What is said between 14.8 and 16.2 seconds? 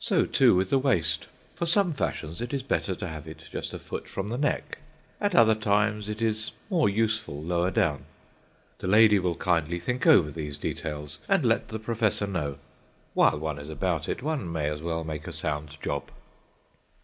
well make a sound job.